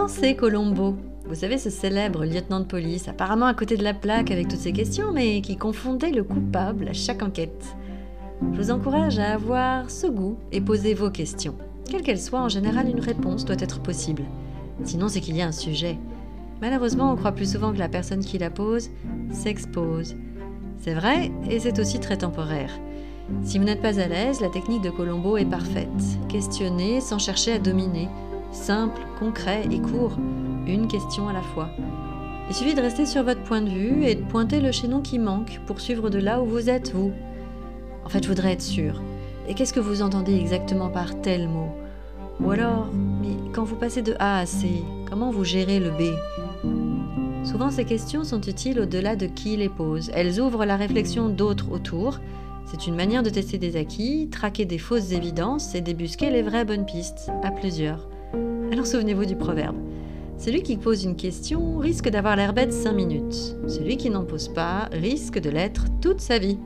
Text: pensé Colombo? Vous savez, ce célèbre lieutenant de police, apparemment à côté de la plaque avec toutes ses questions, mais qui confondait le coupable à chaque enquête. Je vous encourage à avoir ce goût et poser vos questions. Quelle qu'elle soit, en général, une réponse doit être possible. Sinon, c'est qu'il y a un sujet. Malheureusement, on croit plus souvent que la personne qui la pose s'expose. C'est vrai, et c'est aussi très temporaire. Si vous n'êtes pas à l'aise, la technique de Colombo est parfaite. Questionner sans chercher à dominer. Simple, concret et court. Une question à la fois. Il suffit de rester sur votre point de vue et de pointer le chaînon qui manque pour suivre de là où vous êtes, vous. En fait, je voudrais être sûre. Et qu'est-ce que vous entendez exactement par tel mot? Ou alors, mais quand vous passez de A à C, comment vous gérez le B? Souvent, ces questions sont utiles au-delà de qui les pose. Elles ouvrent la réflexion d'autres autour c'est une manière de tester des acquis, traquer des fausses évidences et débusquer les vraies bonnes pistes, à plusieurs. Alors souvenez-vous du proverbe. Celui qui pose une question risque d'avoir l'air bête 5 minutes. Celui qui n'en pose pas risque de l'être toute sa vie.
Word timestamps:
pensé 0.00 0.34
Colombo? 0.34 0.96
Vous 1.26 1.34
savez, 1.34 1.58
ce 1.58 1.68
célèbre 1.68 2.24
lieutenant 2.24 2.60
de 2.60 2.64
police, 2.64 3.06
apparemment 3.06 3.44
à 3.44 3.52
côté 3.52 3.76
de 3.76 3.84
la 3.84 3.92
plaque 3.92 4.30
avec 4.30 4.48
toutes 4.48 4.60
ses 4.60 4.72
questions, 4.72 5.12
mais 5.12 5.42
qui 5.42 5.58
confondait 5.58 6.10
le 6.10 6.24
coupable 6.24 6.88
à 6.88 6.94
chaque 6.94 7.22
enquête. 7.22 7.76
Je 8.40 8.56
vous 8.56 8.70
encourage 8.70 9.18
à 9.18 9.34
avoir 9.34 9.90
ce 9.90 10.06
goût 10.06 10.38
et 10.52 10.62
poser 10.62 10.94
vos 10.94 11.10
questions. 11.10 11.54
Quelle 11.90 12.00
qu'elle 12.00 12.18
soit, 12.18 12.40
en 12.40 12.48
général, 12.48 12.88
une 12.88 13.00
réponse 13.00 13.44
doit 13.44 13.58
être 13.58 13.80
possible. 13.80 14.22
Sinon, 14.84 15.08
c'est 15.08 15.20
qu'il 15.20 15.36
y 15.36 15.42
a 15.42 15.46
un 15.46 15.52
sujet. 15.52 15.98
Malheureusement, 16.62 17.12
on 17.12 17.16
croit 17.16 17.32
plus 17.32 17.52
souvent 17.52 17.70
que 17.70 17.78
la 17.78 17.90
personne 17.90 18.24
qui 18.24 18.38
la 18.38 18.48
pose 18.48 18.88
s'expose. 19.30 20.16
C'est 20.78 20.94
vrai, 20.94 21.30
et 21.50 21.60
c'est 21.60 21.78
aussi 21.78 22.00
très 22.00 22.16
temporaire. 22.16 22.70
Si 23.42 23.58
vous 23.58 23.64
n'êtes 23.64 23.82
pas 23.82 24.00
à 24.00 24.08
l'aise, 24.08 24.40
la 24.40 24.48
technique 24.48 24.82
de 24.82 24.88
Colombo 24.88 25.36
est 25.36 25.44
parfaite. 25.44 25.88
Questionner 26.30 27.02
sans 27.02 27.18
chercher 27.18 27.52
à 27.52 27.58
dominer. 27.58 28.08
Simple, 28.52 29.00
concret 29.18 29.64
et 29.70 29.80
court. 29.80 30.16
Une 30.66 30.88
question 30.88 31.28
à 31.28 31.32
la 31.32 31.42
fois. 31.42 31.68
Il 32.48 32.54
suffit 32.54 32.74
de 32.74 32.80
rester 32.80 33.06
sur 33.06 33.22
votre 33.22 33.42
point 33.42 33.62
de 33.62 33.70
vue 33.70 34.04
et 34.04 34.14
de 34.14 34.22
pointer 34.22 34.60
le 34.60 34.72
chaînon 34.72 35.00
qui 35.00 35.18
manque 35.18 35.60
pour 35.66 35.80
suivre 35.80 36.10
de 36.10 36.18
là 36.18 36.40
où 36.40 36.46
vous 36.46 36.68
êtes, 36.68 36.92
vous. 36.92 37.12
En 38.04 38.08
fait, 38.08 38.22
je 38.22 38.28
voudrais 38.28 38.52
être 38.52 38.62
sûre. 38.62 39.00
Et 39.48 39.54
qu'est-ce 39.54 39.72
que 39.72 39.80
vous 39.80 40.02
entendez 40.02 40.36
exactement 40.36 40.88
par 40.88 41.20
tel 41.20 41.48
mot? 41.48 41.70
Ou 42.40 42.50
alors, 42.50 42.88
mais 43.22 43.36
quand 43.52 43.64
vous 43.64 43.76
passez 43.76 44.02
de 44.02 44.14
A 44.18 44.38
à 44.38 44.46
C, 44.46 44.82
comment 45.08 45.30
vous 45.30 45.44
gérez 45.44 45.78
le 45.78 45.90
B? 45.90 47.46
Souvent, 47.46 47.70
ces 47.70 47.84
questions 47.84 48.24
sont 48.24 48.40
utiles 48.40 48.80
au-delà 48.80 49.16
de 49.16 49.26
qui 49.26 49.56
les 49.56 49.68
pose. 49.68 50.10
Elles 50.14 50.40
ouvrent 50.40 50.64
la 50.64 50.76
réflexion 50.76 51.28
d'autres 51.28 51.70
autour 51.70 52.18
c'est 52.70 52.86
une 52.86 52.94
manière 52.94 53.24
de 53.24 53.30
tester 53.30 53.58
des 53.58 53.76
acquis, 53.76 54.28
traquer 54.30 54.64
des 54.64 54.78
fausses 54.78 55.10
évidences 55.10 55.74
et 55.74 55.80
débusquer 55.80 56.30
les 56.30 56.42
vraies 56.42 56.64
bonnes 56.64 56.86
pistes, 56.86 57.28
à 57.42 57.50
plusieurs. 57.50 58.08
Alors 58.72 58.86
souvenez-vous 58.86 59.24
du 59.24 59.34
proverbe. 59.34 59.76
Celui 60.38 60.62
qui 60.62 60.76
pose 60.76 61.04
une 61.04 61.16
question 61.16 61.78
risque 61.78 62.08
d'avoir 62.08 62.36
l'air 62.36 62.52
bête 62.52 62.72
5 62.72 62.92
minutes. 62.92 63.56
Celui 63.66 63.96
qui 63.96 64.10
n'en 64.10 64.24
pose 64.24 64.48
pas 64.48 64.88
risque 64.92 65.40
de 65.40 65.50
l'être 65.50 65.86
toute 66.00 66.20
sa 66.20 66.38
vie. 66.38 66.56